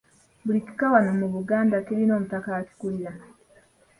Buli 0.45 0.59
kika 0.65 0.85
wano 0.93 1.11
mu 1.21 1.27
Buganda 1.35 1.75
kirina 1.85 2.13
omutaka 2.17 2.49
akikulira. 2.59 3.11